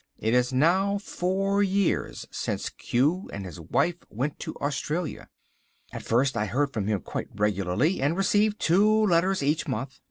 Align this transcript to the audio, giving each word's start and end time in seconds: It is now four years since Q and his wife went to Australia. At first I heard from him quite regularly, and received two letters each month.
It 0.17 0.33
is 0.33 0.51
now 0.51 0.97
four 0.97 1.61
years 1.61 2.25
since 2.31 2.69
Q 2.69 3.29
and 3.31 3.45
his 3.45 3.59
wife 3.59 3.97
went 4.09 4.39
to 4.39 4.55
Australia. 4.55 5.29
At 5.93 6.01
first 6.01 6.35
I 6.35 6.47
heard 6.47 6.73
from 6.73 6.87
him 6.87 7.01
quite 7.01 7.27
regularly, 7.35 8.01
and 8.01 8.17
received 8.17 8.57
two 8.59 9.05
letters 9.05 9.43
each 9.43 9.67
month. 9.67 9.99